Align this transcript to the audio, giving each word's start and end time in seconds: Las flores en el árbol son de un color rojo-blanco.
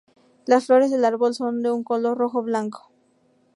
Las 0.47 0.65
flores 0.65 0.91
en 0.91 0.97
el 0.97 1.05
árbol 1.05 1.35
son 1.35 1.61
de 1.61 1.69
un 1.69 1.83
color 1.83 2.17
rojo-blanco. 2.17 2.91